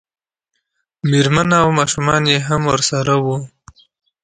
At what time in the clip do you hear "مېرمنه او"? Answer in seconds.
1.09-1.69